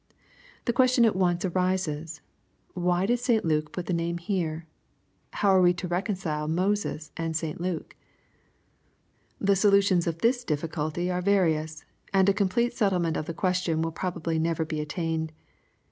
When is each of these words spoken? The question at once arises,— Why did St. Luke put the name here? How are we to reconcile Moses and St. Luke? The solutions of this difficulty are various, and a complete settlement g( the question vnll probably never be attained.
The 0.65 0.73
question 0.73 1.05
at 1.05 1.15
once 1.15 1.45
arises,— 1.45 2.21
Why 2.73 3.05
did 3.05 3.19
St. 3.19 3.45
Luke 3.45 3.71
put 3.71 3.85
the 3.85 3.93
name 3.93 4.17
here? 4.17 4.65
How 5.29 5.49
are 5.49 5.61
we 5.61 5.75
to 5.75 5.87
reconcile 5.87 6.47
Moses 6.47 7.11
and 7.17 7.35
St. 7.35 7.61
Luke? 7.61 7.95
The 9.39 9.55
solutions 9.55 10.07
of 10.07 10.17
this 10.21 10.43
difficulty 10.43 11.11
are 11.11 11.21
various, 11.21 11.85
and 12.11 12.27
a 12.27 12.33
complete 12.33 12.73
settlement 12.73 13.15
g( 13.15 13.21
the 13.21 13.35
question 13.35 13.83
vnll 13.83 13.93
probably 13.93 14.39
never 14.39 14.65
be 14.65 14.81
attained. 14.81 15.33